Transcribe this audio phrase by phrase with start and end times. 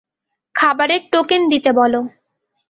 [0.55, 1.99] খাবারের টোকেন দিতে বলো।